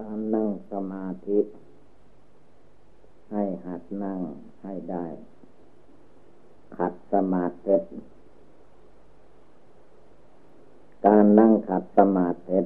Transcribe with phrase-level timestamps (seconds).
[0.00, 1.38] การนั่งสมาธิ
[3.32, 4.20] ให้หัดนั่ง
[4.62, 5.06] ให้ได้
[6.76, 7.76] ขัดสมาธิ
[11.06, 12.58] การนั่งขัดสมาธิ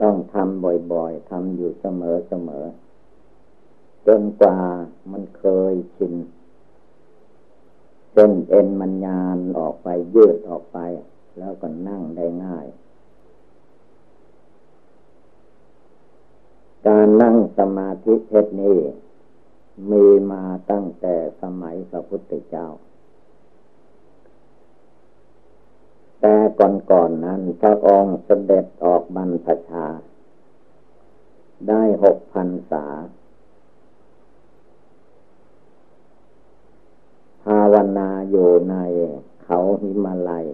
[0.00, 1.86] ต้องทำบ่อยๆทำอยู่เส
[2.48, 4.58] มอๆจนกว่า
[5.10, 6.14] มันเคยชิน
[8.12, 10.78] เส้นเอ็นมันยานออกไปยืดออกไป
[11.38, 12.66] แล้วก็นั่งได้ง่าย
[16.86, 18.78] การนั่งสมาธิเพชรนี้
[19.90, 22.68] มีมาตั้งแต่สมัยพระพุทธเจ้า
[26.20, 29.86] แต่ก่อนๆนนั้นพระองค์เสด็จออกบรรพชา
[31.68, 32.86] ได้หกพันษา
[37.44, 38.76] ภาวนาอยู่ใน
[39.44, 40.46] เขาหิมาลัย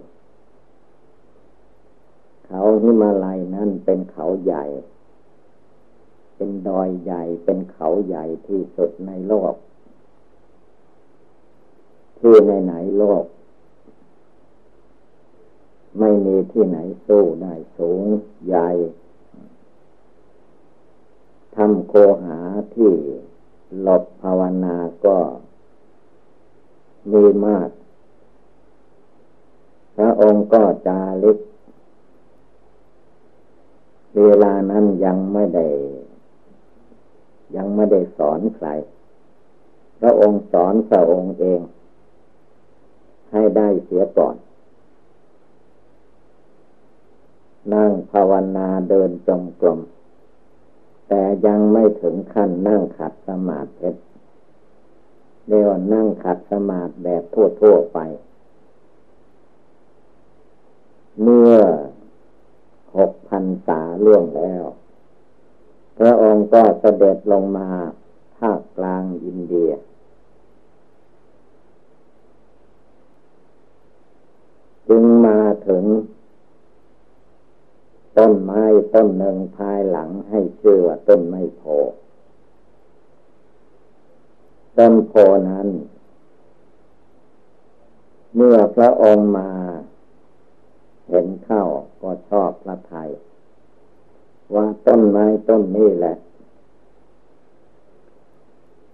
[2.47, 4.65] เขาหิมาลัยนั้นเป็นเขาใหญ่
[6.43, 9.53] เป็นดอยใหญ่เป็นเขาใหญ่ที่สุดในโลก
[12.19, 13.25] ที่ในไหนโลก
[15.99, 18.03] ไม่มีที่ไหนสู้ได้สูง
[18.47, 18.69] ใหญ่
[21.55, 22.39] ทำโคหา
[22.75, 22.93] ที่
[23.81, 25.17] หลบภาวนาก็
[27.11, 27.69] มีมาก
[29.95, 31.37] พระองค์ก็จาริก
[34.23, 35.67] เวลานั้นยังไม่ได้
[37.55, 38.67] ยังไม่ได้สอนใคร
[39.99, 41.61] พระองค์สอนพระองค์เอง
[43.31, 44.35] ให้ได้เสียก่อน
[47.73, 49.79] นั่งภาวนาเดินจงกรม
[51.07, 53.89] แต่ยังไม่ถึงขั้นนั่งขัดสมาธิ
[55.47, 57.23] เรียกว่านั่งขัดสมาธิแบบ
[57.61, 57.99] ทั่วๆไป
[61.21, 61.55] เมื่อ
[62.97, 64.63] หกพันษาล่วงแล้ว
[66.03, 67.69] พระองค์ก็เสด็จลงมา
[68.37, 69.71] ภาคกลางอินเดีย
[74.87, 75.83] จึงมาถึง
[78.17, 78.63] ต้นไม้
[78.95, 81.61] ต้นหนึ่งภายหลังให้ชื่อว่าต้นไม้โพ
[84.77, 85.13] ต้นโพ
[85.49, 85.67] นั้น
[88.35, 89.49] เมื่อพระองค์มา
[91.09, 91.63] เห็นเข้า
[92.01, 93.11] ก็ชอบพระไทย
[94.55, 96.15] ว่าต้นไม้ต้นนี้แหละ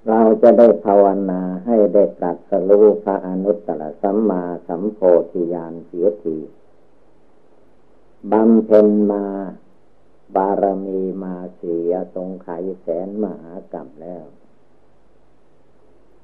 [0.08, 5.00] เราจะได้ภาวนาให้ได้ตรัสรู้พระอนุตตรสัมมาสัมโพ
[5.32, 6.38] ธิญาณเสียที
[8.32, 9.26] บำเพ็ญมา
[10.36, 12.48] บารมีมาเสียสงไข
[12.82, 14.26] แสนมหากรรมแล้ว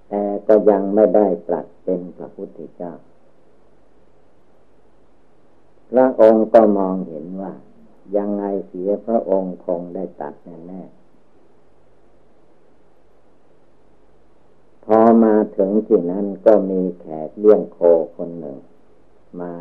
[0.10, 2.94] แต่ก็ยังไม่ได้ตรัสเป็นพระพุทธเจ้า
[5.92, 7.54] พระองค์ก็มองเห็นว่า
[8.18, 10.34] ยังไงเสียพระองค์คงได้ตัด
[10.68, 10.84] แน่
[14.86, 17.80] พอมาถึงที่นั้นก็มีแขกเลี้ยงโค
[18.16, 18.58] คนหนึ่ง
[19.40, 19.54] มา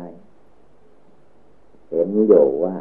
[1.87, 2.77] เห็นอยู่ว่า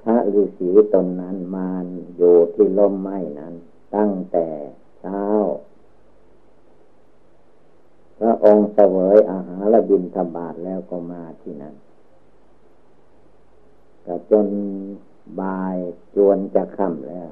[0.00, 1.68] พระฤาษีตนนั้นมา
[2.16, 3.54] อยู่ที่ล่มไม้นั้น
[3.96, 4.46] ตั้งแต่
[4.98, 5.24] เช้า
[8.18, 11.74] พระองค์เสวยอาหารบินทบาทแล้วก็มาที่นั้น
[14.08, 14.48] ก็จน
[15.40, 15.76] บ่าย
[16.14, 17.30] จวนจะค่ำแล้ว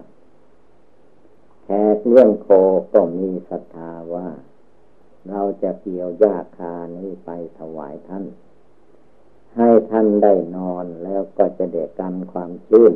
[1.64, 2.48] แขกเรื่องโค
[2.92, 4.28] ก็มีศรัทธาว่า
[5.28, 8.24] เราจะเกี่ยวหญ้าคานี้ไปถวายท่าน
[9.56, 12.94] ให้ท่านได้นอนแล้วก็จะเด็กกันความชื่น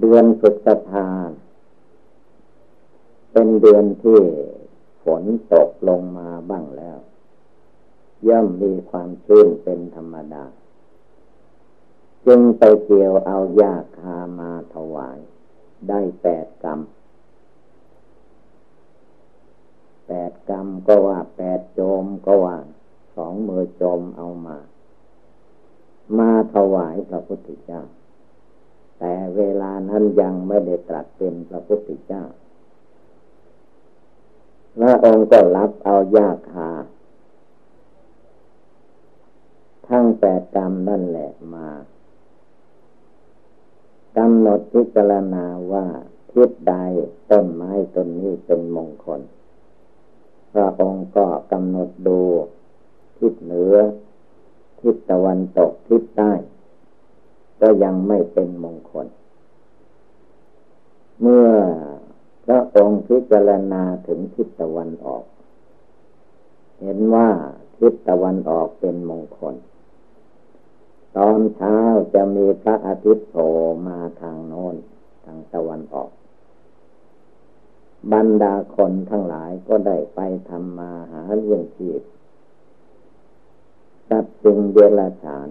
[0.00, 1.10] เดือนสุดทา
[3.32, 4.20] เป็นเดือนที่
[5.02, 6.98] ฝนตกลงมาบ้างแล้ว
[8.28, 10.44] ย่อมมีความชื้นเป็นธรรมดา
[12.26, 15.18] จึงไปเกี่ยวเอายาคามาถวาย
[15.88, 16.80] ได้แปดกรรม
[20.06, 22.56] แปดกรรมก็ว่าแปดโจมก็ว่า
[23.16, 24.58] สองมือโจมเอามา
[26.18, 27.82] มาถวายพระพุทธเจ้า
[28.98, 32.24] แต่เวลานั้นยังไม่ได้ตรัสเป็นพระพุทธเจ้า
[34.78, 36.70] พระองค์ก็รับเอายาคา
[39.88, 41.68] ทั้งแปดกรรมนั่นแหละมา
[44.16, 45.86] กำหนดพิจารณาว่า
[46.32, 46.74] ทิศใด
[47.30, 49.20] ต้นไม้ต้นนี้เป็นมงคล
[50.52, 52.20] พระองค์ก็กำหนดดู
[53.18, 53.74] ทิศเหนือ
[54.80, 56.32] ทิศตะวันตกทิศใต้
[57.60, 59.06] ก็ยังไม่เป็นมงคล
[61.20, 61.48] เมื่อ
[62.44, 65.24] พระองค์พิจารณาถึงทิศตะวันออก
[66.82, 67.28] เห็นว่า
[67.78, 69.54] ทิศตะวันออกเป็นมงคล
[71.16, 71.76] ตอนเช้า
[72.14, 73.48] จะมีพระอาทิตย์โผล่
[73.88, 74.76] มาทางโน้น
[75.24, 76.10] ทางตะวันออก
[78.12, 82.02] บรรดาคนทั้งหลายก็ได้ไปทำมาหาเรื่องชีพ
[84.08, 85.48] สัตว์สิ่งเดรัจฉาน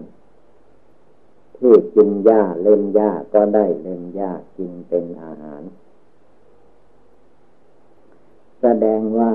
[1.56, 5.62] ที่กินหญ้าเล่นหญ้าก็ได้เล่นหญ้ากินเป็นอาหาร
[8.60, 9.32] แสดงว่า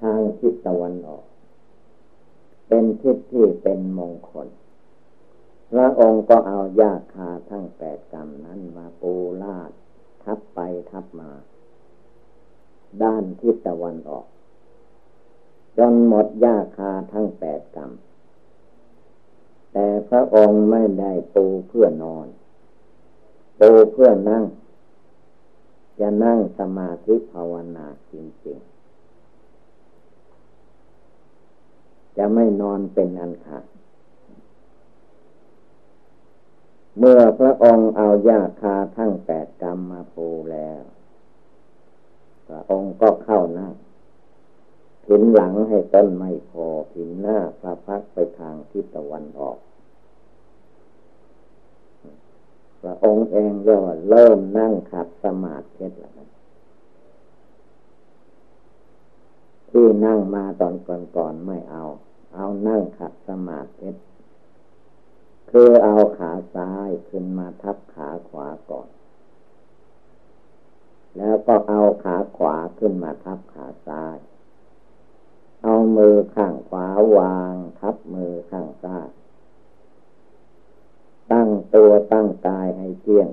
[0.00, 1.24] ทางทิศตะวันออก
[2.68, 4.48] เป็นทิศที่เป็นมงคล
[5.72, 9.70] พระองค์ก็เอาหญ้าคาทั้งแปดกรรมนั้นมาปูลาด
[10.24, 10.58] ทับไป
[10.90, 11.30] ทับมา
[13.02, 14.26] ด้านทิศตะวันออก
[15.78, 17.90] จนหมดหญ้าคาทั้งแปดกรรม
[19.72, 22.26] แต่พระองค์ไม่ได้ปูเพื่อนอน
[23.60, 24.44] ปูเพื่อนั่ง
[26.00, 28.14] จะนั่งสมาธิภาวนาจ
[28.46, 33.64] ริงๆ จะไม่นอนเป็นอันขาด
[36.98, 40.82] เมื่อพระองค์เอายาคาทั้งแปดกรรมมาปูแล้ว
[42.46, 43.72] พระองค์ก็เข้านั่ง
[45.04, 49.58] ผินหลังให้ต้นไม่พอผินหน้าพระพักไปทางทิศตะวันออก
[52.80, 53.76] พระองค์เองก็
[54.08, 56.12] เริ่มนั่งขัดสมาธิแล้ว
[59.70, 60.74] ที่นั่งมาตอน
[61.16, 61.84] ก่อนๆไม่เอา
[62.34, 63.90] เอานั่งขัดสมาธิ
[65.54, 68.88] คือเอาขาซ้ายขึ้นมาทับขาขวาก่อน
[71.16, 74.16] แล้วก็เอาขาขวาขึ้นมาทับขาซ้าย
[75.62, 79.08] เอามือข้างขวาวางทับมือข้างซ้าย
[81.32, 83.28] ตั้งตัวตั้งกายให้เที่ยง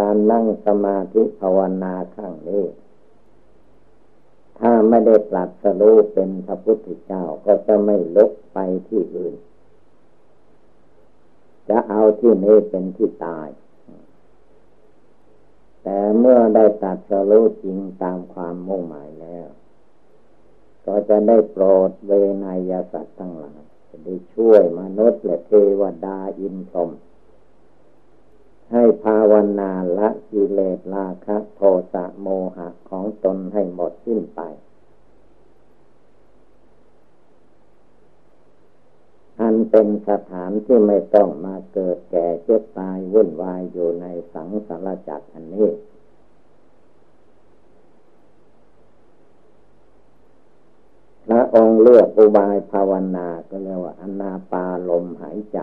[0.00, 2.64] การนั่งสมาธิภาวนาข้างนี้
[4.58, 8.58] ถ้าไม่ได้ปรัสรู้เป็นพระพุทธเจ้าก็จะไม่ลุกไป
[8.88, 9.34] ที่อื่น
[11.68, 13.48] จะเอาที่นี้เป็นที่ตาย
[15.82, 19.48] แต่เมื่อได้ตรัสรู้จริงตามความมุ่งหมายแล้ว
[20.86, 22.12] ก็จะได้โปรดเว
[22.44, 26.90] นยสัตว์ทั้งหลายจะได้ช่วยมนุษย์และเทวดาอินทรม
[28.72, 31.60] ให้ภาวนาละกิเลสราคะโท
[31.92, 34.40] สะโมหะของตนให้หมดสิ้นไป
[39.40, 45.68] อันเป็นสถานที่ไม่ต้องมาเกิดแก่เจ็บตายวุ่นวายอยู่ในสังสารจักรอันนี้
[51.26, 55.58] พระองค์เลือกอุบายภาวนาก็เรียกว่าอนาปาลมหายใจ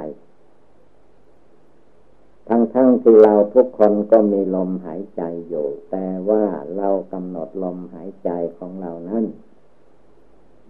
[2.48, 6.44] ทั้งๆทที่เราทุกคนก็มีลมหายใจอยู่ แต่ว่า
[6.78, 9.26] เรากำหนดลมหายใจของเรานั้น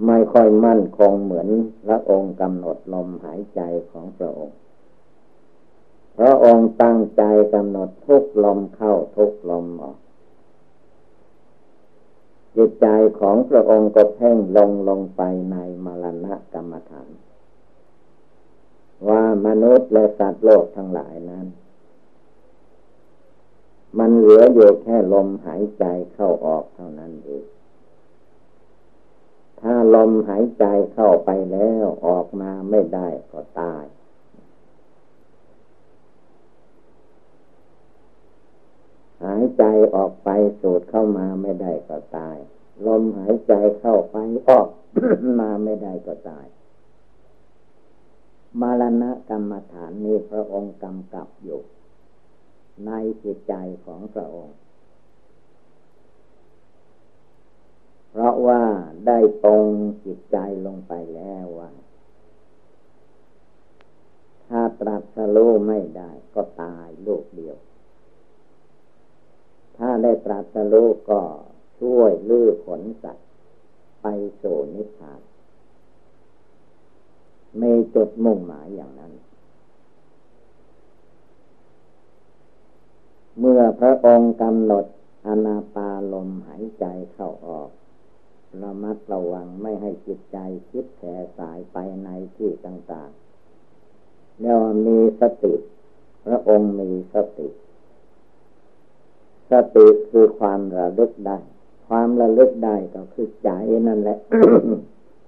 [0.05, 1.49] ไม่ค่อยมั่นคงเหมือน
[1.85, 4.57] พระองค์กำหนดลมหายใจของพระองค์
[6.17, 9.97] พระองค์ตั้งใจกำหนดทุกลมเข้าทุกลมออก
[12.55, 12.87] จิตใจ
[13.19, 15.21] ของพระองค์ก็เพ่งลงลงไป
[15.51, 17.09] ในมรณะกรรมฐาน
[19.09, 21.45] ว่ามนุษย์และสัตว์โลกทั้งหลายนั้น
[23.99, 27.45] มันเหลืออยู่แค่ลมหายใจเข้าออกเท่านั้นเอง
[29.61, 33.83] ถ้าลมหายใจเข้าไปแล้วออกมาไม่ได้ก็ตาย
[39.23, 39.63] หายใจ
[39.95, 40.29] ออกไป
[40.61, 42.37] สูดเข้ามาไม่ได้ก็ตาย
[42.87, 44.17] ลมหายใจเข้าไป
[44.49, 44.67] ออก
[45.39, 46.45] มาไม่ได้ก็ตาย
[48.61, 51.61] มารณะกรรมฐานนี้พระองค์กำกับอยู่
[52.85, 52.91] ใน
[53.23, 53.53] จิตใจ
[53.85, 54.57] ของพระองค์
[58.09, 58.63] เพราะว่า
[59.07, 59.65] ได้ตรง
[60.05, 61.71] จิตใจลงไปแล้วว่า
[64.47, 67.57] ถ้าตรัสรู้ไม่ได้ก็ตายลูกเดียว
[69.77, 71.21] ถ้าได้ตรัสรู้ก็
[71.79, 73.27] ช่วยลื้อขนสัตว์
[74.01, 74.07] ไป
[74.41, 75.21] สู่นิพพาน
[77.57, 79.13] ไม่จดมุ่งหมายอย่างนั้น
[83.39, 84.85] เมื่อพระองค์กำหนด
[85.27, 87.69] อนาปาลมหายใจเข้าออก
[88.61, 90.37] ระมัดระวังไม่ให้จิตใจ
[90.69, 95.53] คิดแผ่สายไปในที่ต่างๆแล้วมีสติ
[96.25, 97.47] พระองค์มีสติ
[99.51, 101.37] สติคือความระลึกได้
[101.87, 103.49] ความระลึกได้ก็คือใจ
[103.87, 104.17] นั่นแหละ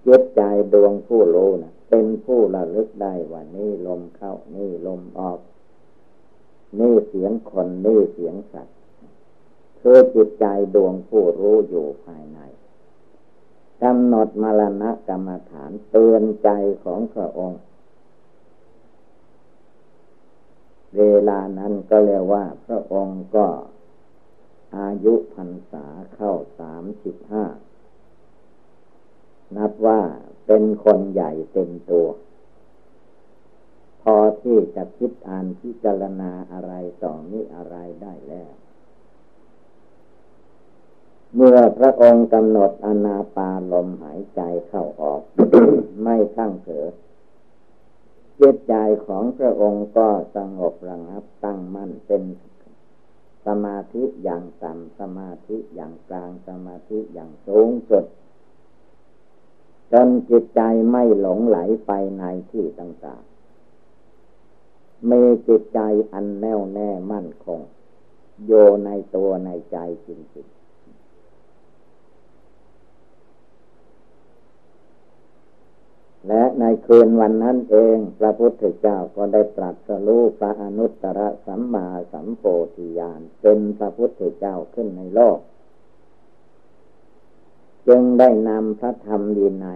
[0.05, 0.41] จิตใจ
[0.73, 5.39] ดวงผู้รู้นะเป็นผู้ระลึกได้ว่านี่ลมเข้านี่ลมออก
[6.77, 8.77] นี่เสียงคนนี่เสียงสัตว์
[9.79, 10.45] คือจิตใจ
[10.75, 12.39] ดวงผู้รู้อยู่ภายใน
[13.83, 16.49] กำหนดมรณะกรรมฐานเตือนใจ
[16.83, 17.61] ของพระองค์
[20.97, 23.47] เวลานั้นก็เรียกว่า พระองค์ก็
[24.77, 25.85] อายุพรรษา
[26.15, 27.45] เข้าสามสิบห้า
[29.57, 30.01] นับว่า
[30.45, 32.07] เป็นคนใหญ่เต็มตัว
[34.15, 36.73] อที่จะคิดอ่านพิจารณาอะไร
[37.03, 38.51] ต่อนี้อะไรได้แล้ว
[41.35, 45.21] เมื่อพระองค์กำหนดอนาปาลมหายใจเข้าออก
[46.01, 46.93] ไม่ทั้งเถิด
[48.39, 48.75] จิตใจ
[49.05, 52.23] ของพระองค์ก็สงบระงับตั้งมั่นเป็น
[53.45, 58.05] สมาธิอย่างต่ำสมาธิอย่างกลางสมาธิอย่างสูงสุด
[59.91, 60.61] จนจิตใจ
[60.91, 63.28] ไม่หลงไหลไปในที่ต่างๆ
[65.09, 65.79] มีจิตใจ
[66.13, 67.59] อันแน่วแน่มั่นคง
[68.45, 68.51] โย
[68.85, 69.77] ในตัวในใจ
[70.07, 70.59] จริงๆ
[76.27, 82.43] และในคืนวันนั้นเอง พระพุทธเจ้าก็ได้ตรัสรู้พระอนุตตรสัมมาสัมโพ
[82.75, 85.39] ธิญาณเป็นพระพุทธเจ้าขึ้นในโลก
[87.87, 89.67] จึงได้นำพระธรรมดีใน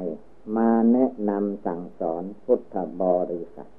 [0.57, 3.72] มาแนะนำสั่งสอนพุทธบริษัท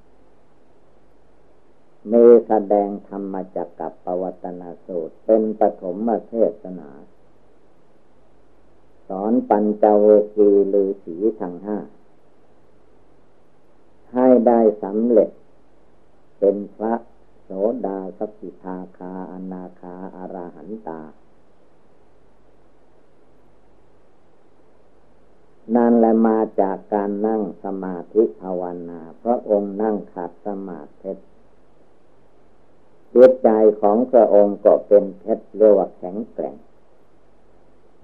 [2.11, 2.13] ม
[2.47, 6.89] แสดงธรรมจักกับปวัตนาสูตร เป็นปฐมเทศนา
[9.07, 11.77] สอนปัญจเวกีลือสีทั้งห้า
[14.13, 15.29] ให้ได้สำเร็จ
[16.39, 16.93] เป็นพระ
[17.43, 17.49] โส
[17.85, 21.01] ดาสกิทาคาอนาคาอาราหันตา
[25.75, 31.13] นั่นแหละมาจากการนั่งสมาธิภาวนา พระองค์นั่งขัดสมาธิ
[33.17, 33.49] จิตใจ
[33.81, 36.55] ของพระองค์ก็เป็นเพชรเรียกว่าแข็งแกร่ง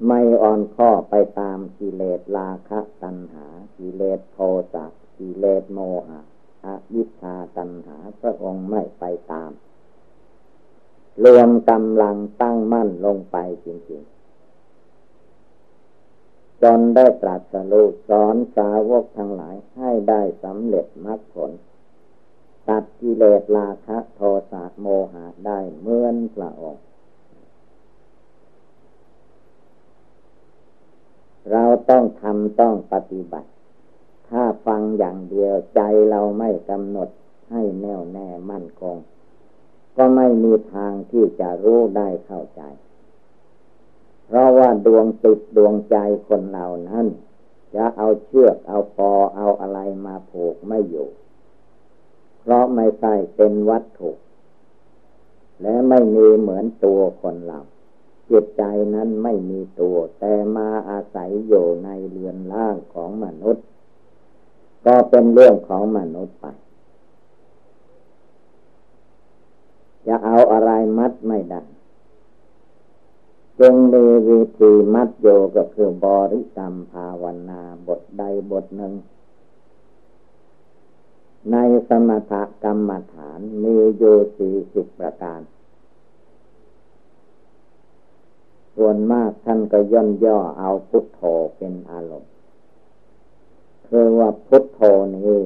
[0.08, 4.40] ไม่อ่อนข้อไปตามกิเลสราคะตัณหากิเลสโท
[4.74, 4.86] สะ
[5.18, 6.20] กิเลสโมหะ
[6.66, 9.52] อวิชชาตัณหาพระองค์ไม่ไปตาม
[11.26, 14.22] รวมกำลังตั้งมั่นลงไปจริงๆ
[16.62, 21.52] จนได้ตรัสรู้สอนสาวกทั้งหลายให้ได้สำเร็จมรรคผล
[22.68, 26.84] ตัดกิเลสราคะโทสะโมหะได้เหมือนพระองค์
[31.52, 33.50] เราต้องทำต้องปฏิบัติ
[34.30, 37.10] ถ้าฟังอย่างเดียวใจเราไม่กำหนด
[37.52, 38.98] ให้แน่วแน่มั่นคง
[39.98, 42.62] ก็ไม่มีทางที่จะรู้ได้เข้าใจ
[44.26, 47.08] เพราะว่าดวงติดดวงใจคนเหล่านั้น
[47.76, 51.08] จะเอาเชือกเอาปอเอาอะไรมาผูกไม่อยู่
[52.42, 54.12] เพราะไม่ใช่เป็นวัตถุ
[55.62, 57.60] และไม่มีเหมือนตัวคนเรา
[58.30, 58.64] จิตใจ
[58.96, 63.66] นั้นไม่มีตัว แต่มาอาศัยอยู่ในเรือนร่างของมนุษย์
[64.86, 66.46] ก็เป็นเรื่องของมนุษย์ไป
[70.08, 71.62] จะเอาอะไรมัดไม่ได้
[73.60, 78.94] จึงมีวิธีมัดโยก็คือบริกรรมภาวนาบทใดบทหนึ่ง
[81.50, 81.58] ใน
[81.88, 82.34] สมถ
[82.64, 85.42] กรรมฐานมีอยู่สี่สิบประการ
[88.76, 91.22] ส่วนมากท่านก็ย่นย่อเอาพุทโธ
[91.58, 92.32] เป็นอารมณ์
[93.88, 94.80] คือว่าพุทโธ
[95.16, 95.42] นี้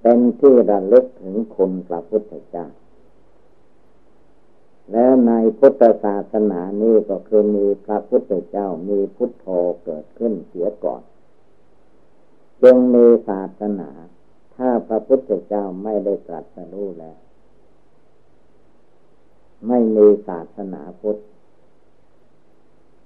[0.00, 2.66] เป็นที่ระลึกถึงคุณพระพุทธเจ้า
[4.92, 9.46] แล้วในพุทธศาสนานี้ก็คือมีพระพุทธเจ้ามีพุทโธ
[9.84, 11.02] เกิดขึ้นเสียก่อน
[12.62, 13.90] จงมีศาสนา
[14.56, 17.18] ถ้าพระพุทธเจ้าไม่ได้ตรัสรู้แล้ว
[19.68, 21.18] ไม่มีศาสนาพุทธ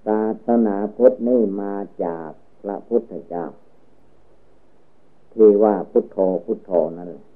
[0.07, 2.31] ศาสนาพุทธนี่มาจาก
[2.63, 3.47] พระพุทธเจ้า
[5.33, 7.27] ที่ว่าพุทโธพุทโธนั่นแหละ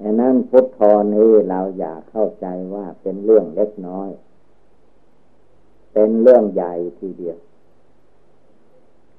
[0.00, 0.80] ดังนั้นพุทโธ
[1.14, 4.10] นี้เราอย่าเข้าใจว่าเป็นเรื่องเล็กน้อย
[5.92, 7.38] เป็นเรื่องใหญ่ทีเดียว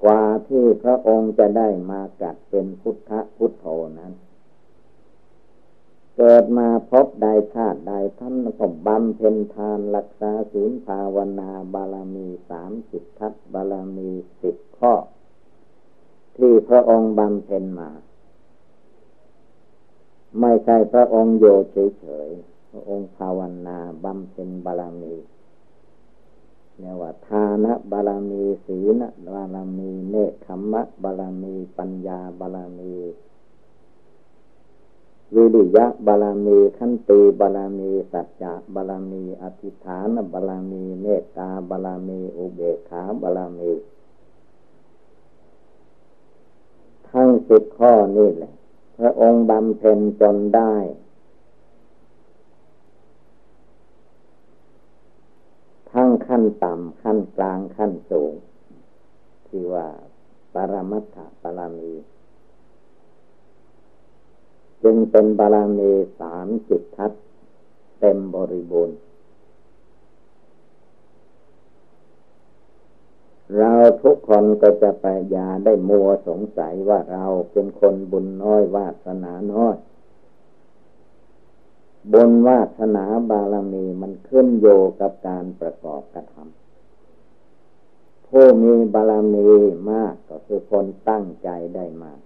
[0.03, 3.65] กว่าที่พระองค์จะได้มากัดเป็นพุทธพุทโธ
[3.99, 4.13] นั้น
[6.17, 14.09] เกิดมาพบใดชาติใดท่านก็บำเพ็ญทานรักษาศีลภาวนาบารมีสามสิบทัศบารมี
[14.41, 14.93] สิบข้อ
[16.37, 17.91] ที่พระองค์บำเพ็ญมา
[20.39, 25.15] ไม่ใช่พระองค์โยเฉยๆพระองค์ภาวนาบำเพ็ญบารมี
[26.81, 29.01] เนี่ยว่าทานะบารมีศีล
[29.33, 32.95] บารมีเนคขมะบารมีปัญญาบารมี
[35.35, 43.71] วิริยะบาลามีขันติบาลามีสัจจะบาลามีอธิฐานบาลามีเมตตาบาลามีอุเบกขาบาลามี
[47.09, 48.53] ทั้งสิบข้อนี่แหละ
[48.97, 50.73] พระองค์บำเพ็ญจนได้
[55.91, 58.33] ทั้ง ขั้นต่ำขั้นกลางขั้นสูง
[59.47, 59.87] ที่ว่า
[60.53, 61.93] ปรมัตถปรามี
[64.83, 67.11] จึงเป็นบารมีสามจิตทัศ
[67.99, 68.97] เต็มบริบูรณ์
[73.57, 73.73] เรา
[74.03, 79.75] ทุกคนก็จะไปยาได้มัวสงสัยว่าเราเป็นคนบุญน้อยวาสนาน้อย
[82.11, 84.67] บุญวาสนาบารมีมันขึ้นโย
[85.01, 89.49] กับการประกอบกระทำผู้มีบารมี
[89.91, 92.19] มากก็คือคนตั้งใจได้มาก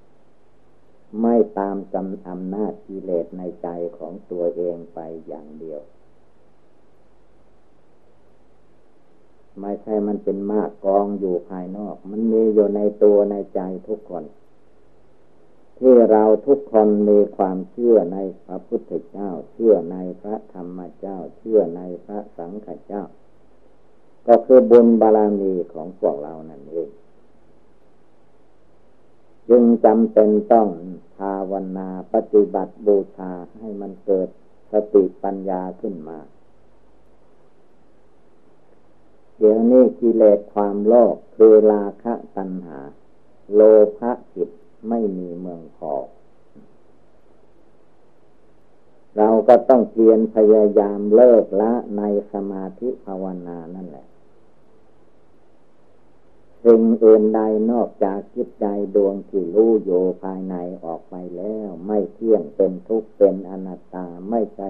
[1.22, 3.68] ไม่ตามกำอำนาจกิเลสในใจ
[3.98, 5.82] ของตัวเองไปอย่างเดียว
[9.60, 14.24] ไม่ใช่มันเป็นมากกองอยู่ภายนอก มันมีอยู่ในตัวในใจทุกคน
[15.80, 23.04] ที่เราทุกคนมีความเชื่อในพระพุทธเจ้า เชื่อในพระธรรมเจ้า เชื่อในพระสังฆเจ้า
[24.28, 26.90] ก็คือบุญบารมีของพวกเรานั่นเอง
[29.50, 30.70] จึงจำเป็นต้อง
[31.18, 34.30] ภาวนาปฏิบัติบูชาให้มันเกิด
[34.72, 36.20] สติปัญญาขึ้นมา
[39.38, 42.80] เดี๋ยวนี้กิเลสความโลภคือราคะตัณหา
[43.54, 43.62] โล
[43.98, 44.50] ภะจิต
[44.90, 45.94] ไม่มีเมืองพอ
[49.18, 54.08] เราก็ต้องเพียรพยายามเลิกละในสมาธิภาวนานั่นแหละ
[56.64, 58.66] สิ่งอื่นใดนอกจากจิตใจ
[58.96, 59.92] ดวงที่รู้โย
[60.24, 64.70] ภายในออกไปแล้ว ไม่เที่ยงเป็นทุกข์เป็นอนัตตาไม่ใช่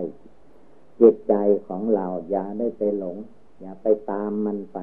[0.99, 1.33] จิตใจ
[1.67, 3.17] ของเราอย่าได้ไปหลง
[3.59, 4.79] อย่าไปตามมันไป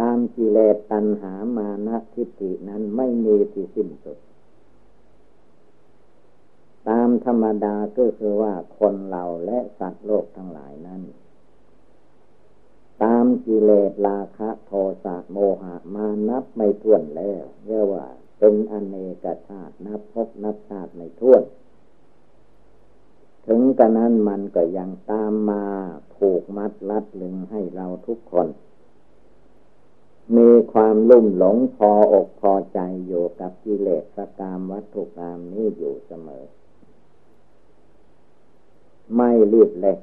[0.00, 4.18] ตามกิเลสตัณหามานะทิฏฐินั้นไม่มีที่สิ้นสุด
[6.88, 11.02] ตามธรรมดาก็คือว่าคนเราและสัตว์โลกทั้งหลายนั้น
[13.02, 14.72] ตามกิเลสราคะโท
[15.04, 18.06] สะโมหะมานับไม่ถ้วนแล้วเรียกว่า
[18.38, 21.42] เป็นอเนกชาตินับพบนับชาติไม่ถ้วน
[23.46, 25.64] ถึงกระนั้นมันก็ยังตามมา
[26.14, 28.46] ผูกมัดลัดลึงให้เราทุกคน
[30.36, 36.44] มีความลุ่มหลงพออกพอใจอยู่กับกิเลสกามวัตถุกรรมนี้อยู่เสมอ
[39.16, 39.98] ไม่รีบเล็ก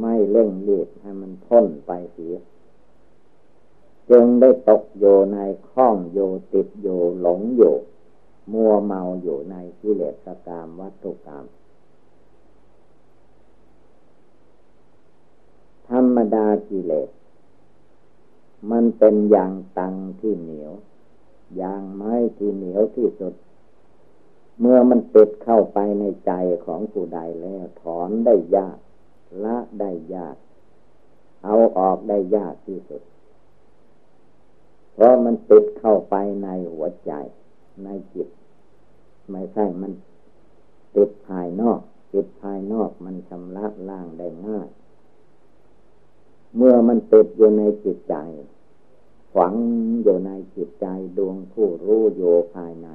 [0.00, 2.36] ไม่เร่งรีบให้มันพ้นไปเสีย
[4.10, 5.38] จึงได้ตกโยใน
[5.70, 6.18] ข้องโย
[6.52, 6.88] ติดโย
[7.20, 7.62] หลงโย
[8.52, 11.44] มัวเมาอยู่ในกิเลสกรรมวัตถุกรรม
[15.88, 17.08] ธรรมดากิเลส
[18.70, 20.72] มันเป็นยางตังที่เหนียว
[21.60, 23.34] ยางไม้ที่เหนียวที่สุด
[24.60, 26.32] เมื่อมันติดเข้าไปในใจ
[26.64, 28.78] ของผู้ใดแล้ว ถอนได้ยาก
[29.44, 30.36] ละได้ยาก
[31.44, 33.02] เอาออกได้ยากที่สุด
[34.92, 37.12] เพราะมันติดเข้าไปในหัวใจ
[37.84, 38.28] ในจิต
[39.30, 39.92] ไม่ใช่มัน
[40.96, 41.80] ติดภายนอก
[42.12, 44.68] ติดภายนอกมันชำระล่างได้ง่าย
[46.56, 48.14] เมื่อมันติดอยู่ในจิตใจ
[49.36, 49.54] ฝัง
[50.02, 50.86] อยู่ในจิตใจ
[51.18, 52.22] ดวงผู้รู้โย
[52.54, 52.88] ภายใน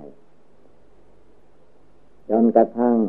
[2.29, 2.99] จนกระทั่ง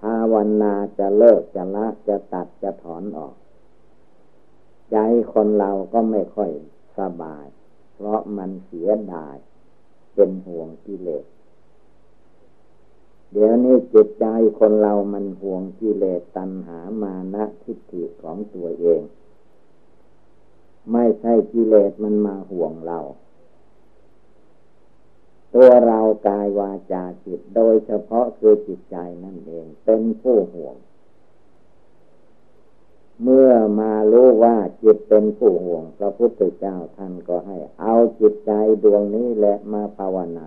[0.00, 3.34] ภาวนาจะเลิกจะละจะตัดจะถอนออก
[4.90, 4.96] ใจ
[5.32, 6.50] คนเราก็ไม่ค่อย
[6.98, 7.46] สบาย
[7.94, 9.36] เพราะมันเสียดาย
[10.14, 11.24] เป็นห่วงกิเลส
[13.32, 14.26] เดี๋ยวนี้จิตใจ
[14.58, 19.00] คนเรามันห่วงกิเลสตัณหามานะทิฏฐิของตัวเอง
[20.92, 22.98] ไม่ใช่กิเลสมันมาห่วงเรา
[25.54, 30.76] ตัวเรากายวาจาจิตโดยเฉพาะคือจิตใจนั่นเอง เป็นผู้ห่วง
[33.22, 38.52] เมื่อมารู้ว่าจิตเป็นผู้ห่วง พระพุทธเจ้าท่านก็ให้ เอาจิตใจ
[38.84, 40.38] ดวงนี้แหละมาภาวน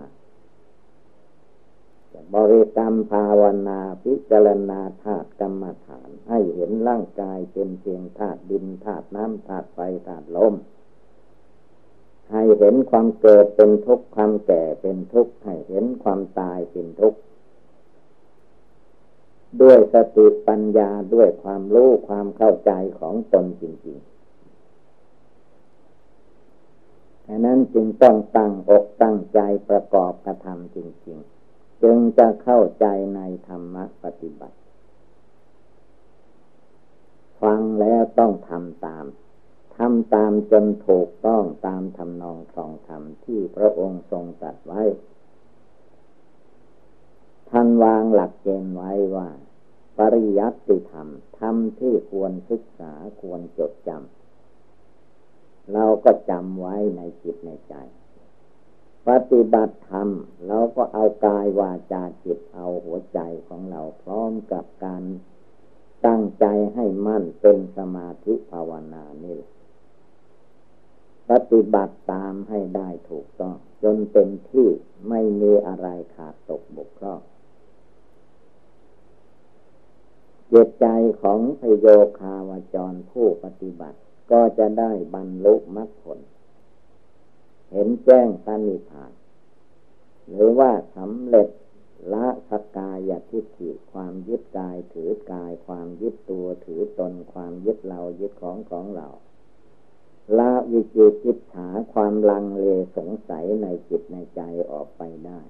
[2.34, 10.54] บริกรรมภาวนาพิจารณาธาตุกรรมฐาน ให้เห็นร่างกายเป็นเพียงธาตุดินธาตุน้ำธาตุไฟธาตุลม
[12.32, 17.18] ให้เห็นความเกิดเป็นทุกข์ความแก่เป็นทุกข์ให้เห็นความตายเป็นทุกข์
[19.60, 24.08] ด้วยสติปัญญาด้วยความรู้ความเข้าใจของตนจริงๆ
[27.26, 31.37] ดังนั้นจึงต้องตั้งอกตั้งใจประกอบกระทำจริง ๆ
[31.82, 34.56] จึงจะเข้าใจในธรรมะปฏิบัติ
[37.42, 39.04] ฟังแล้วต้องทำตาม
[39.76, 44.82] ทำตามจนถูกต้องตามทำนองครองธรรมที่พระองค์ทรงตัดไว้
[47.50, 49.28] ท่านวางหลักเกณฑ์ไว้ว่า
[49.98, 57.74] ปริยัติธรรมธรรมที่ควรศึกษาควรจดจำเราก็จำไว้ในจิตในใจ
[59.06, 60.08] ปฏิบัติธรรม
[60.46, 65.02] เราก็เอากายวาจาจิตเอาหัวใจของเราพร้อมกับการ
[66.06, 69.50] ตั้งใจให้มั่นเป็นสมาธิภาวนานี่แหละ
[71.30, 74.68] ปฏิบัติตามให้ได้ถูกต้อง จนเต็มที่
[75.08, 77.20] ไม่มีอะไรขาดตกบกพร่อง
[80.48, 80.86] เจตใจ
[81.22, 81.86] ของพโย
[82.20, 83.98] คาวจรผู้ปฏิบัติ
[84.32, 86.18] ก็จะได้บรรลุมรรคผล
[87.72, 89.12] เห็นแจ้งสันนิพาน
[90.28, 91.48] หรือว่าสำเร็จ
[92.12, 99.08] ละสกายทิฏฐิความยึดกายถือกาย ความยึดตัวถือตนความยึดเรายึดของของเรา
[100.38, 102.62] ละวิจิจิตหาความลังเล
[102.96, 105.40] สงสัยในจิตในใจออกไปได้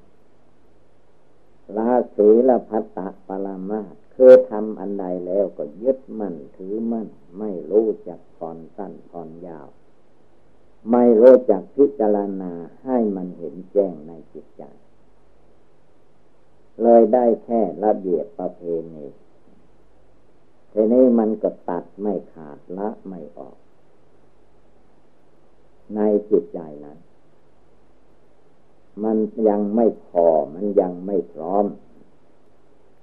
[1.76, 9.68] ละศีลพัตตะปรามาตคือทำอันใดแล้วก็ยึดมั่นถือมั่น ไม่รู้จักผ่อนสั้นผ่อนยาว
[10.90, 12.52] ไม่รู้จักพิจารณา
[12.84, 14.62] ให้มันเห็นแจ้งในจิตใจ
[16.82, 18.62] เลยได้แค่ระเบียบประเพ
[18.94, 19.06] ณี
[20.72, 23.56] ทีนี้มันก็ตัดไม่ขาดละไม่ออก
[25.96, 26.98] ในจิตใจนั้น
[29.04, 29.16] มัน
[29.48, 31.66] ยังไม่พอมันยังไม่พร้อม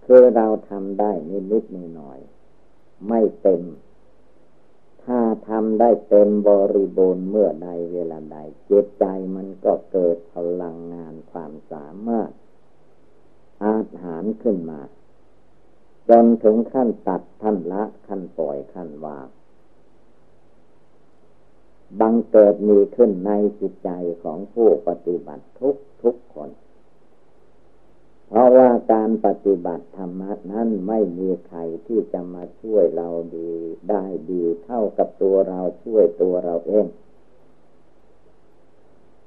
[0.05, 1.63] คือเราทำได้นิดนิด
[1.95, 2.19] หน่อย
[3.07, 3.61] ไม่เต็ม
[5.05, 8.37] ถ้าทำได้เต็มบริบูรณ์เมื่อใดเวลาใด
[8.69, 12.31] จิตใจมันก็เกิดพลังงานความสามารถ
[13.65, 14.81] อาหารขึ้นมา
[16.09, 19.27] จนถึงขั้นตัดท่านละขั้นปล่อยขั้นวาง
[21.99, 23.89] บังเกิดมีขึ้นในจิตใจ
[24.23, 26.49] ของผู้ปฏิบัติทุกทุกคน
[28.35, 33.51] เพราะว่าการปฏิบัติธรรมนั้นไม่มีใครที่จะมาช่วยเราดี
[33.89, 36.85] ได้ดีเท่ากับตัวเราช่วยตัวเราเอง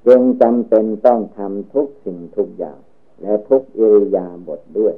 [0.07, 2.79] จึงจำเป็นต้องทำทุกสิ่งทุกอย่าง
[3.21, 4.95] และทุกอิริยาบถด้วย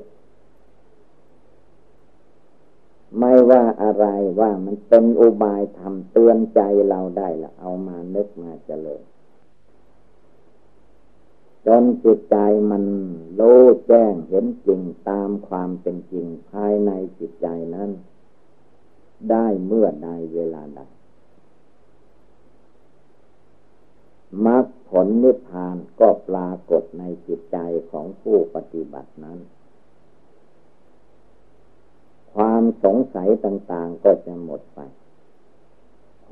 [3.20, 4.06] ไม่ว่าอะไร
[4.40, 9.04] ว่ามันเป็นอุบายทำเตือนใจเราได้ละเอามานึกมาเจริญ
[11.68, 12.38] จนจิตใจ
[12.72, 12.84] มัน
[13.40, 17.90] รู้แจ้งเห็นจริงตามความเป็นจริงภายในจิตใจนั้น
[19.32, 20.82] ได้เมื่อใดเวลาใด
[24.46, 27.58] มรรคผลนิพพานก็ปรากฏในจิตใจ
[27.92, 29.40] ของผู้ปฏิบัตินั้น
[32.34, 34.80] ความสงสัยต่าง ๆก็จะหมดไป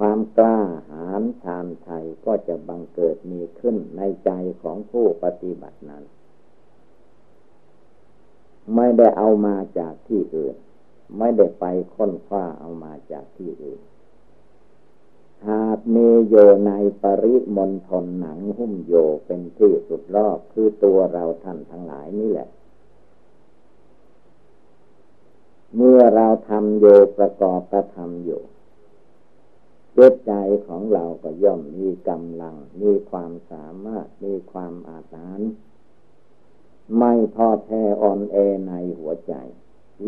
[0.04, 0.60] ความกล้า
[0.92, 4.32] หาญชาญชัยก็จะบังเกิดมีขึ้นในใจ
[4.62, 6.04] ของผู้ปฏิบัตินั้น
[8.76, 10.56] ไม่ได้เอามาจากที่อื่น
[11.18, 13.82] ไม่ได้ไปค้นคว้าเอามาจากที่อื่น
[15.50, 16.36] หากมีโย
[16.68, 16.72] ใน
[17.04, 18.94] ปริมณฑลหนังหุ้มโย
[19.26, 22.50] เป็นที่สุดรอบคือตัวเราท่านทั้งหลายนี่แหละ
[25.76, 26.86] เมื่อเราทำโย
[27.18, 28.42] ประกอบกระทำอยู่
[30.02, 30.34] จิตใจ
[30.68, 35.50] ของเราก็ย่อมมีกำลัง มีความสามารถ มีความอาถรรพ์
[36.98, 39.34] ไม่ท้อแท้อ่อนแอในหัวใจ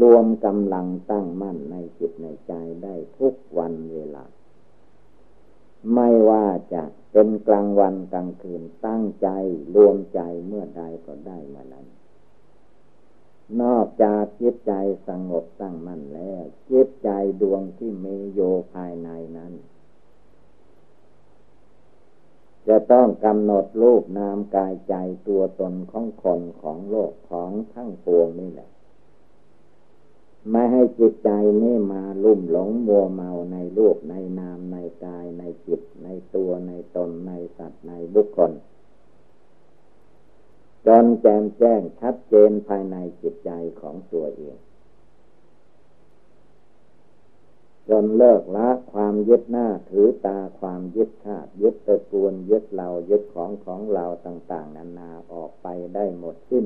[0.01, 4.25] รวมกำลังตั้งมั่นในจิตในใจได้ทุกวันเวลา
[5.93, 9.27] ไม่ว่าจะเป็นกลางวันกลางคืนตั้งใจ
[9.75, 11.87] รวมใจเมื่อใดก็ได้มานั้น
[13.61, 14.73] นอกจากจิตใจ
[15.07, 17.09] สงบตั้งมั่นแล้วจิตใจ
[17.41, 18.39] ดวงที่มีโย
[18.73, 19.53] ภายในนั้น
[22.67, 24.95] จะต้องกำหนดรูปนามกายใจ
[25.27, 28.69] ตัวตนของคนของโลกของทั้งปวงนี่แหละ
[30.49, 31.29] ไม่ให้จิตใจ
[31.61, 38.51] นี่มาลุ่มหลงมัวเมาในรูปในนามในกายในจิต ในตัวในตนในสัตว์ในบุคคล
[40.87, 44.57] จนแจมแจ้งชัดเจนภายในจิตใจของตัวเอง
[47.89, 56.65] จนเลิกละความยึดหน้าถือตาความยึดชาติยึดตะ กูลยึดเรายึดของของเราต่าง ๆนานาออกไปได้หมดสิ้น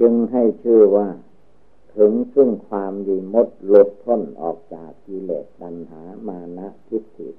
[0.00, 1.08] จึงให้ชื่อว่า
[1.96, 7.30] ถึงซึ่งความดีมดหลุดพ้นออกจากกิเลสตัณหามานะทิฏฐิ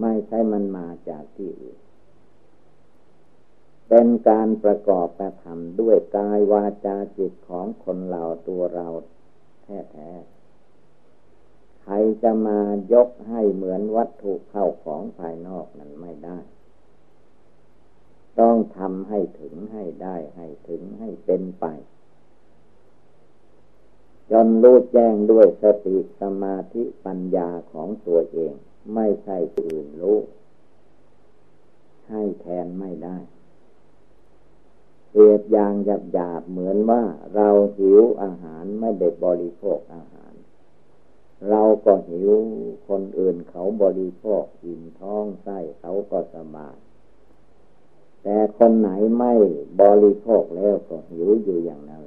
[0.00, 1.78] ไม่ใช่มันมาจากที่อื่น
[3.88, 8.88] เป็นการประกอบประทำด้วยกายวาจาจิตของคนเราตัวเรา
[9.92, 10.35] แท้ๆ
[11.88, 12.60] ใครจะมา
[12.92, 16.38] ยกให้เหมือนวัตถุเข้าของภายนอกนั้นไม่ได้
[18.40, 21.64] ต้องทำให้ถึงให้ได้ให้ถึงให้เป็นไป
[24.30, 28.52] จนรู้แจ้งด้วยสติสมาธิปัญญาของตัวเอง
[28.94, 30.18] ไม่ใช่อื่นรู้
[32.10, 33.18] ให้แทนไม่ได้
[35.10, 37.02] เปรียบอย่างหยาบหยาบเหมือนว่า
[37.34, 40.25] เราหิวอาหารไม่ได้บริโภคอาหาร
[41.50, 42.30] เราก็หิว
[42.88, 46.76] คนอื่นเขาบริโภคอิ่มท้องไส้เขาก็สบาย
[48.22, 49.34] แต่คนไหนไม่
[49.80, 52.04] บริโภคแล้วก็หิวอยู่อย่างนั้น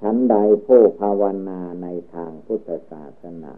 [0.00, 3.54] ฉันใดผู้ภาวนาในทางพุทธศาสนา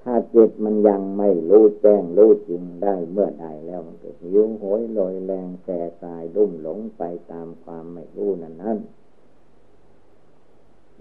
[0.00, 8.78] ถ้าจิตมันยังไม่รู้แจ้งรู้จริงได้เมื่อใดแล้วมันก็หิวโหยลอยแรงแก่ตายรุ่มหลงไปตามความไม่รู้นั้นนั้น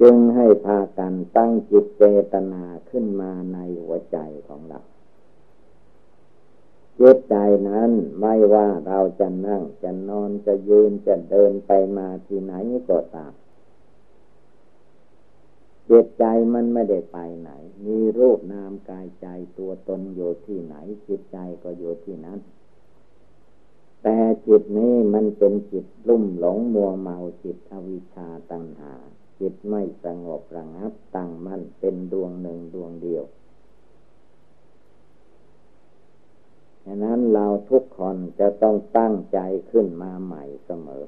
[0.01, 2.03] จึงให้พากันตั้งจิตเจ
[2.33, 4.79] ตนาขึ้นมาในหัวใจของเรา
[6.99, 7.35] จิตใจ
[7.69, 12.53] นั้นไม่ว่าเราจะนั่งจะนอนจะยืนจะเดินไปมาที่ไหน
[12.89, 13.33] ก็ตาม
[15.89, 17.51] จิตใจมันไม่ได้ไปไหน
[17.85, 19.27] มีรูปนามกายใจ
[19.57, 20.75] ตัวตนอยู่ที่ไหน
[21.07, 22.39] จิตใจก็อยู่ที่นั้น
[24.03, 28.93] แต่จิตนี้มันเป็นจิตลุ่มหลงมัวเมาจิตอวิชชาตัณหา
[29.39, 33.23] จิตไม่สงบระงับตั้งมั่นเป็นดวงหนึ่งดวงเดียว
[36.85, 39.39] ฉะนั้นเราทุกคนจะต้องตั้งใจ
[39.71, 41.03] ขึ้นมาใหม่เสมอ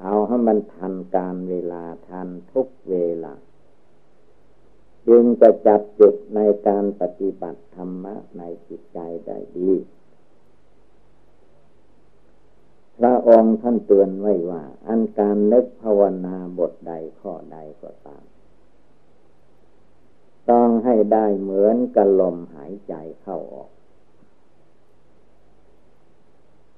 [0.00, 3.34] เอาให้มันทันการเวลาทันทุกเวลา
[5.06, 9.70] จึงจะจับจุดในการปฏิบัติธรรมะในจิตใจได้ดี
[12.98, 18.24] พระองค์ท่านเตือนไว้ว่า อันการนึกภาวนาบทใดข้อใดก็ตาม
[20.50, 23.70] ต้องให้ได้เหมือนกับลมหายใจเข้าออก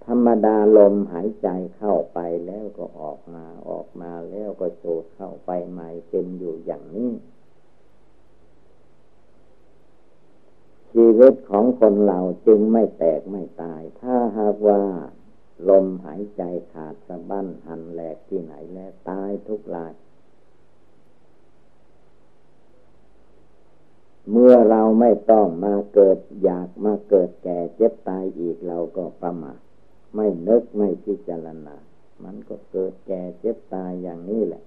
[0.06, 7.11] ธรรมดาลมหายใจเข้าไปแล้วก็ออกมาออกมาแล้วก็โสดเข้าไปใหม่เป็นอยู่อย่างนี้
[10.92, 14.83] ชีวิตของคนเราจึงไม่แตกไม่ตาย ถ้าหากว่า
[15.68, 16.42] ลมหายใจ
[16.72, 19.92] ขาดสะบั้นหันแหลกที่ไหนแล้วตายทุกราย
[24.30, 29.60] เมื่อเราไม่ต้องมาเกิดอยากมาเกิดแก่เจ็บตายอีกเราก็ประมาท
[30.14, 31.76] ไม่นึกไม่พิจารณา
[32.24, 34.62] มันก็เกิดแก่เจ็บตายอย่างนี้แหละ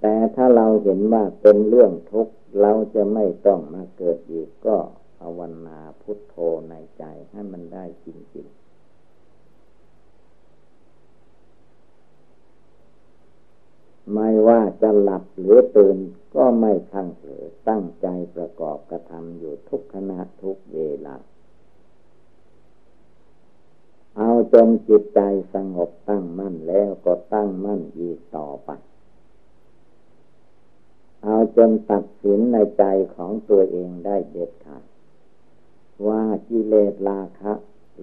[0.00, 4.76] แต่ถ้าเราเห็นว่าเป็นเรื่องทุกข์เราจะไม่ต้องมาเกิดอีกก็
[18.36, 21.16] ประกอบกระทำอยู่ทุกขณะทุกเวลา
[24.16, 25.20] เอาจนจิตใจ
[25.54, 28.70] สงบตั้งมั่นแล้วก็ตั้งมั่นอีกต่อไป
[31.24, 32.84] เอาจนตัดสินในใจ
[33.16, 34.84] ของตัวเองได้เด็ดขาด
[36.06, 37.52] ว่ากิเลสราคะ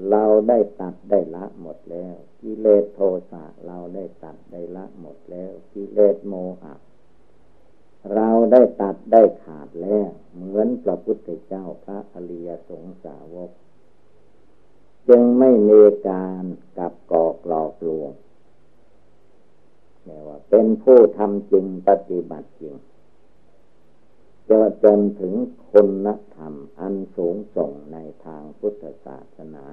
[0.10, 3.00] เราได้ตัดได้ละหมดแล้ว กิเลสโท
[3.32, 6.74] สะเราได้ตัดได้ละหมดแล้ว กิเลสโมหะ
[8.14, 13.52] เราได้ตัดได้ขาดแล้ว เหมือนพระพุทธเจ้าพระอริยสงสาวก
[15.08, 16.44] จึงไม่มีการ
[16.78, 18.12] กับกอกหลอกลวง
[20.04, 22.76] เนี่ยว่า เป็นผู้ทำจริงปฏิบัติจริง
[24.50, 25.34] จะจนถึง
[25.72, 29.66] คุณธรรมอันสูงส่งในทางพุทธศาสนา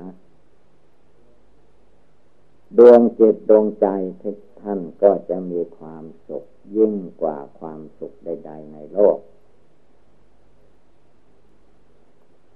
[2.79, 3.87] ดวงจิตดวงใจ
[4.23, 6.45] ทุกท่านก็จะมีความสุข
[6.77, 9.19] ยิ่งกว่าความสุขใด ๆ ในโลก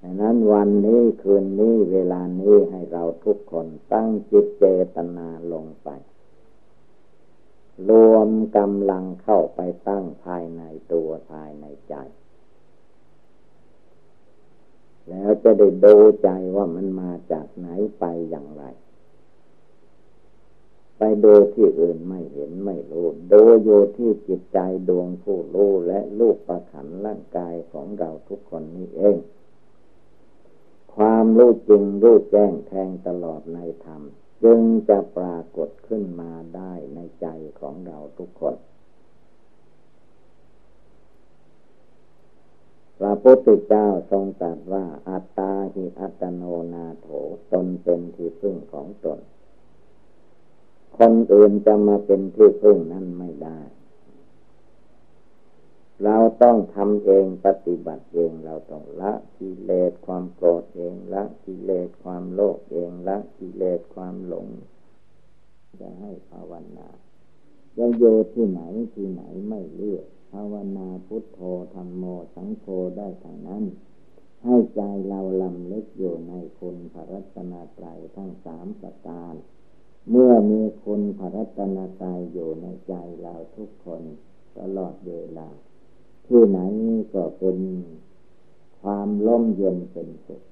[0.03, 5.89] ดังนั้นวันนี้คืนนี้เวลานี้ให้เราทุกคนตั้งจิตเจตนาลงไป
[7.89, 11.95] รวมกำลังเข้าไปตั้งภายในตัวภายในใจ
[15.09, 18.65] แล้วจะได้ดูใจว่ามันมาจากไหนไปอย่างไร
[20.99, 29.17] ไปดูที่อื่นไม่เห็นไม่รู้ดูอยู่ที่จิตใจดวงผู้รู้และลูกประขันร่างกายของเราทุกคนนี้เอง
[30.95, 34.03] ความรู้จริงรู้แจ้งแทงตลอดในธรรม
[34.43, 37.27] จึงจะปรากฏขึ้นมาได้ในใจ
[37.61, 38.57] ของเราทุกคน
[42.99, 47.09] พระพุทธเจ้าทรงตรัสว่าอัตตาหิอัตโนนาโถ
[47.53, 49.19] ตนเป็นที่พึ่งของตน
[50.99, 53.61] คนอื่นจะมาเป็นที่พึ่งนั้นไม่ได้
[56.05, 64.49] เราต้องทำเองปฏิบัติเองเราต้องละกิเลสความโกรธเองละกิเลสความโลภเองละกิเลสความหลง
[65.81, 66.89] จะให้ภาวนา
[67.77, 68.05] จะโย
[68.35, 68.63] ที่ไหน
[68.95, 71.41] ที่ไหนไม่เลือกภาวนาพุทโธ
[71.75, 72.05] ธรรมโม
[72.35, 73.65] สังโฆได้ทางนั้น
[74.45, 79.35] ให้ใจเราลำลึกอยู่ในคุณพระรัตนตรัยทั้งสามประการ
[80.11, 84.03] เมื่อมีคุณพระรัตนตรัยอยู่ในใจเราทุกคน
[84.59, 85.49] ตลอดเวลา
[86.27, 86.59] ที่ไหน
[87.15, 87.59] ก็เป็น
[88.81, 90.43] ความล่มเย็นเป็นสุข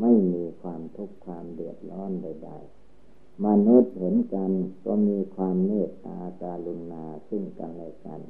[0.00, 4.52] ไม่มีความทุกข์ความเดือดร้อนใดๆมนุษย์เห็นกัน
[4.84, 8.20] ก็มีความเมตตาการุณาซึ่งกันและกัน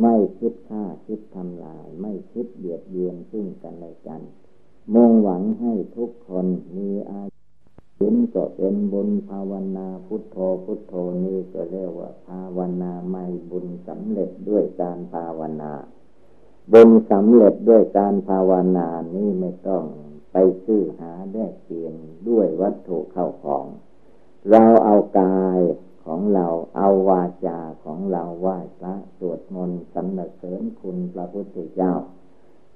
[0.00, 4.22] ไม่คิดฆ่าคิดทำลาย ไม่คิดเบียดเบียนซึ่งกันและกัน
[4.94, 7.22] มุ่งหวังให้ทุกคนมีอา
[8.00, 15.72] ยุก็เป็นบุญภาวนาพุทโธพุทโธนี้ก็เรียกว่า ภาวนาไม่บุญสำเร็จด้วยการภาวนา
[16.72, 19.84] บุญสำเร็จด้วยการภาวนานี้ไม่ต้อง
[20.32, 21.94] ไปซื้อหาได้เปลี่ยน
[22.28, 23.64] ด้วยวัตถุเข้าของ
[24.50, 25.60] เราเอากาย
[26.04, 31.94] ของเราเอาวาจาของเราไหว้พระสวดมนต์สรรเสริญคุณพระพุทธเจ้า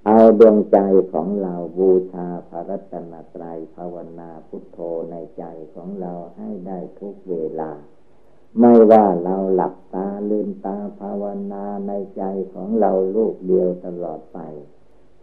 [0.06, 0.78] เอาดวงใจ
[1.12, 3.09] ของเราบูชาพระรัตน
[7.00, 7.70] ทุกเวลา
[8.58, 12.22] ไม่ว่าเราหลับตาลืมตาภาวนาในใจ
[12.54, 14.38] ของเราลูกเดียวตลอดไป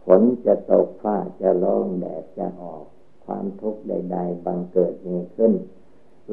[0.04, 2.84] ฝนจะตกฟ้าจะร้องแดดจะออก
[3.24, 5.52] ความทุกข์ใด ๆ บังเกิดมีขึ้น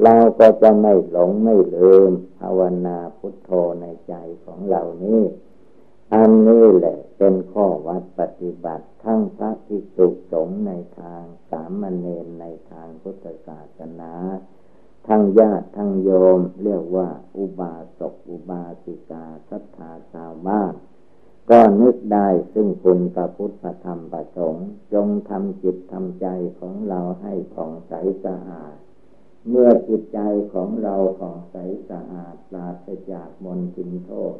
[0.02, 5.22] เราก็จะไม่หลงไม่ลืมภาวนาพุทโธในใจของเรานี้
[6.14, 14.12] อันนี้แหละเป็นข้อวัดปฏิบัติทั้งพระภิกษุสงฆ์ในทางสามเณรในทางพุทธศาสนา
[15.08, 20.74] ทั้งญาติทั้งโยมเรียกว่า อุบาสกอุบาสิกาศรัทธาชาวบ้าน
[21.50, 26.26] ก็นึกได้ซึ่งคุณพระพุทธธรรมประสงค์ จงทำจิตทำใจ
[26.60, 27.92] ของเราให้ผ่องใส
[28.24, 28.76] สะอาด
[29.48, 30.20] เมื่อจิตใจ
[30.52, 31.56] ของเราผ่องใส
[31.90, 34.36] สะอาดปราศจากมลทินโทษ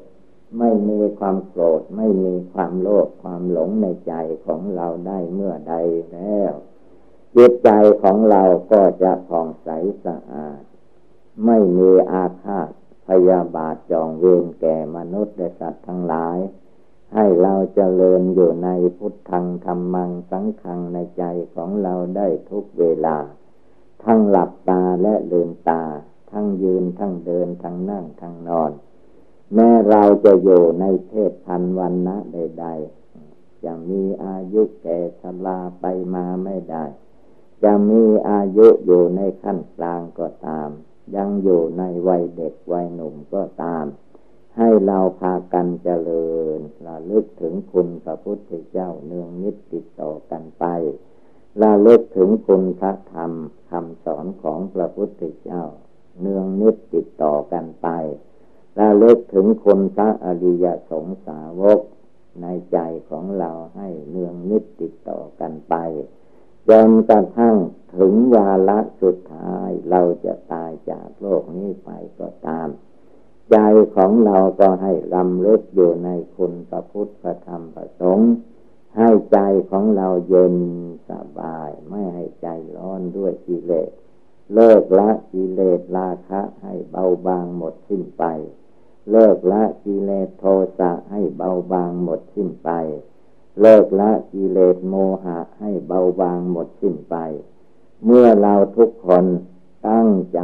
[0.59, 4.15] ไม่มีความโกรธไม่มีความโลภความหลงในใจ
[4.47, 5.75] ของเราได้เมื่อใด
[6.13, 6.53] แล้ว
[7.37, 7.71] จิตใจ
[8.03, 9.69] ของเราก็จะผ่องใส
[10.05, 10.63] สะอาด
[11.45, 12.71] ไม่มีอาฆาต
[13.09, 16.39] พยาบาทจองเวรแก่มนุษย์และสัตว์ทั้งหลาย
[17.15, 18.69] ให้เราจเจริญอยู่ใน
[18.99, 23.17] พุทธังธรรมังสังขังในใจของเราได้ทุกเวลา
[24.05, 25.83] ทั้งหลับตาและลืมตา
[26.31, 28.71] ทั้งยืนทั้งเดินทั้งนั่งทั้งนอน
[29.55, 36.85] แม้เราจะอยู่ในเพศพันวันนะใดๆจะมีอายุแก่ชราไปมาไม่ได้
[37.63, 40.71] จะมีอายุอยู่ในขั้นกลางก็ตาม
[41.17, 43.87] ยังอยู่ในวัยเด็กวัยหนุ่มก็ตาม
[44.57, 50.65] ให้เราพากันเจริญระลึกถึงคุณพระพุทธเจ้าเนืองนิดติดต่อกันไป
[51.63, 53.33] ระลึกถึงคุณพระธรรม
[53.71, 55.63] คำสอนของพระพุทธเจ้า
[56.21, 57.89] เนืองนิดติดต่อกันไป
[58.81, 61.81] ระลึกถึงคุณพระอริยสงสาวก
[62.43, 62.79] ในใจ
[63.11, 65.75] ของเราให้เนืองนิดติดต่อกันไป
[66.69, 67.57] จนกระทั่ง
[67.97, 72.69] ถึงวาระสุดท้ายเราจะตายจากโลกนี้ไปก็ตาม
[73.51, 73.57] ใจ
[73.97, 78.33] ของเราก็ให้ลำลึกอยู่ในคุณพระพุทธพระธรรมพระสงฆ์
[78.97, 79.39] ให้ใจ
[79.71, 80.57] ของเราเย็น
[81.11, 83.91] สบาย ไม่ให้ใจร้อนด้วยกิเลส
[84.55, 88.25] เลิกละกิเลสราคะให้เบาบางหมดสิ้นไป
[89.11, 90.45] เลิกละกิเลสโท
[90.79, 92.71] สะให้เบาบางหมดสิ้นไป
[93.61, 97.17] เลิกละกิเลสโมหะให้เบาบางหมดสิ้นไป
[98.05, 99.25] เมื่อเราทุกคน
[99.89, 100.41] ตั้งใจ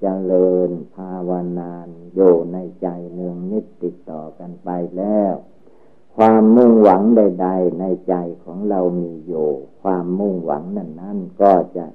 [0.00, 5.34] เจริญภาวนานอยู่ในใจเนืองนิดติดต่อกันไปแล้ว
[6.16, 8.14] ความมุ่งหวังใด ๆ ในใจ
[8.44, 9.48] ของเรามีอยู่
[9.82, 11.86] ความมุ่งหวังนั้นนั้นก็จะ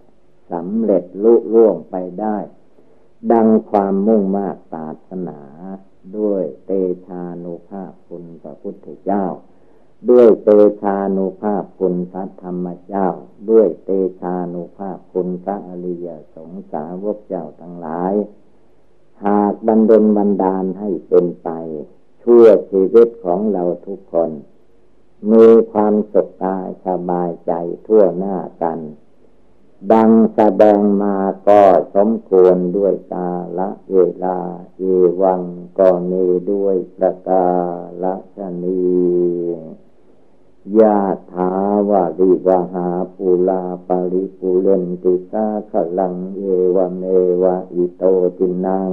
[0.51, 2.37] สำเร็จลุล่วงไปได้
[3.31, 5.39] ดังความมุ่งมากศาสนา
[6.17, 6.71] ด้วยเต
[7.05, 9.25] ชานุภาพคุณพระพุทธเจ้า
[10.09, 10.49] ด้วยเต
[10.81, 13.07] ชานุภาพคุณพระธรรมเจ้า
[13.49, 13.89] ด้วยเต
[14.19, 18.13] ชานุภาพคุณพระอริยสงสาวกเจ้าทั้งหลาย
[19.25, 21.49] หากบันดลบันดาลให้เป็นไป
[22.29, 24.31] พื่อชีวิตของเราทุกคน
[25.31, 27.51] มีความสุขกายสบายใจ
[27.87, 28.79] ทั่วหน้ากัน
[29.91, 31.15] ดังแสดงมา
[31.49, 31.61] ก็
[31.95, 34.39] สมควรด้วยกาละเวลา
[34.77, 34.81] เอ
[35.21, 35.41] วัง
[35.79, 37.47] ก็มีด้วยประกา
[38.03, 38.85] ละชนี
[40.79, 40.99] ยา
[41.33, 41.51] ถา
[41.89, 46.41] วาริวหาปูลาปาริปูเรนติสาขลังเอ
[46.75, 47.03] วเม
[47.43, 48.03] วะอิโต
[48.37, 48.89] ตินัง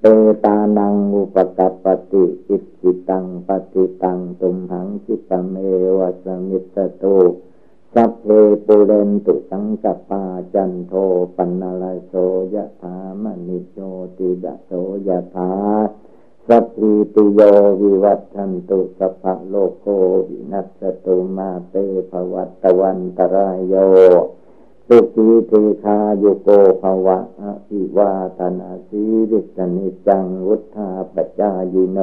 [0.00, 0.06] เต
[0.44, 5.56] ตานังอุปกัปติอิจิตังปฏิตังตุมหังคิปเม
[5.98, 7.18] วะสมิตตุ
[7.94, 8.26] สัพเพ
[8.66, 10.24] ปุเรนตุสังกปา
[10.54, 10.92] จันโท
[11.36, 12.12] ปันนาลโส
[12.54, 13.78] ยะถามณิโย
[14.16, 14.70] ติดะโส
[15.06, 15.52] ยะถา
[16.48, 17.40] สัพพิติโย
[17.80, 19.86] วิวัตทันตุสัพพะโลกโก
[20.28, 21.74] วินัสตุมาเต
[22.10, 23.74] ภวัตวันตรายโย
[24.86, 25.52] สุขีเท
[25.84, 26.48] คาโยโก
[26.82, 31.98] ภวะอภิวาตนาสีริสนิจังวุธาปจายโน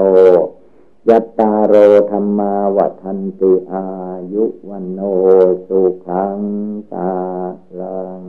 [1.10, 1.74] ยัตตาโร
[2.12, 3.86] ธรรมาวัฒนติอา
[4.34, 5.00] ยุวันโน
[5.68, 6.40] สุขัง
[6.94, 7.12] ตา
[7.80, 8.24] ลัง